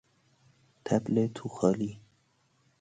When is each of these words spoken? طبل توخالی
طبل 0.85 1.27
توخالی 1.33 1.99